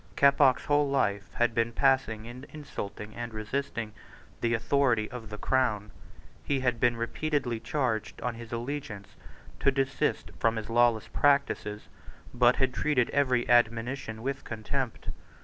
Keppoch's 0.15 0.65
whole 0.65 0.89
life 0.89 1.29
had 1.33 1.53
been 1.53 1.73
passed 1.73 2.09
in 2.09 2.25
insulting 2.51 3.13
and 3.13 3.35
resisting 3.35 3.93
the 4.41 4.55
authority 4.55 5.07
of 5.11 5.29
the 5.29 5.37
Crown. 5.37 5.91
He 6.43 6.61
had 6.61 6.79
been 6.79 6.97
repeatedly 6.97 7.59
charged 7.59 8.19
on 8.23 8.33
his 8.33 8.51
allegiance 8.51 9.09
to 9.59 9.69
desist 9.69 10.31
from 10.39 10.55
his 10.55 10.71
lawless 10.71 11.07
practices, 11.07 11.87
but 12.33 12.55
had 12.55 12.73
treated 12.73 13.11
every 13.11 13.47
admonition 13.47 14.23
with 14.23 14.43
contempt. 14.43 15.09